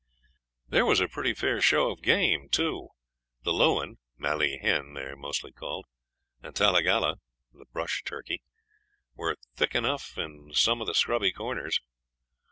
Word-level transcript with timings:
There 0.67 0.83
was 0.87 0.99
a 0.99 1.07
pretty 1.07 1.35
fair 1.35 1.61
show 1.61 1.91
of 1.91 2.01
game 2.01 2.49
too. 2.49 2.87
The 3.43 3.53
lowan 3.53 3.99
(Mallee 4.17 4.57
hen, 4.57 4.95
they're 4.95 5.15
mostly 5.15 5.51
called) 5.51 5.85
and 6.41 6.55
talegalla 6.55 7.17
(brush 7.71 8.01
turkey) 8.03 8.41
were 9.13 9.37
thick 9.55 9.75
enough 9.75 10.17
in 10.17 10.53
some 10.55 10.81
of 10.81 10.87
the 10.87 10.95
scrubby 10.95 11.31
corners. 11.31 11.81